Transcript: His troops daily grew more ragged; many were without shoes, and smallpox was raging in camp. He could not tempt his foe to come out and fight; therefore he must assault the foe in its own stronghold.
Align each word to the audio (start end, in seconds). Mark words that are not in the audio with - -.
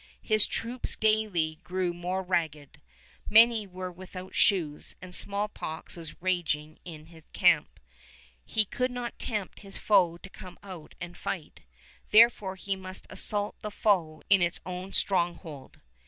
His 0.23 0.47
troops 0.47 0.95
daily 0.95 1.59
grew 1.63 1.93
more 1.93 2.23
ragged; 2.23 2.81
many 3.29 3.67
were 3.67 3.91
without 3.91 4.33
shoes, 4.33 4.95
and 4.99 5.13
smallpox 5.13 5.95
was 5.95 6.19
raging 6.23 6.79
in 6.83 7.05
camp. 7.33 7.79
He 8.43 8.65
could 8.65 8.89
not 8.89 9.19
tempt 9.19 9.59
his 9.59 9.77
foe 9.77 10.17
to 10.17 10.29
come 10.31 10.57
out 10.63 10.95
and 10.99 11.15
fight; 11.15 11.61
therefore 12.09 12.55
he 12.55 12.75
must 12.75 13.05
assault 13.11 13.57
the 13.59 13.69
foe 13.69 14.23
in 14.27 14.41
its 14.41 14.59
own 14.65 14.91
stronghold. 14.91 15.79